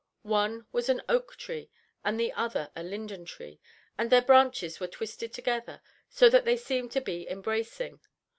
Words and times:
One 0.23 0.65
was 0.71 0.89
an 0.89 1.03
oak 1.07 1.35
tree 1.35 1.69
and 2.03 2.19
the 2.19 2.33
other 2.33 2.71
a 2.75 2.81
linden 2.81 3.23
tree, 3.23 3.59
and 3.99 4.09
their 4.11 4.23
branches 4.23 4.79
were 4.79 4.87
twisted 4.87 5.31
together 5.31 5.79
so 6.09 6.27
that 6.27 6.43
they 6.43 6.57
seemed 6.57 6.91
to 6.93 7.01
be 7.01 7.29
embracing. 7.29 7.99